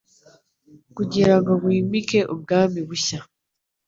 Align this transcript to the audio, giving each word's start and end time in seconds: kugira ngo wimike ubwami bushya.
kugira 0.95 1.33
ngo 1.39 1.51
wimike 1.63 2.19
ubwami 2.33 2.79
bushya. 2.87 3.19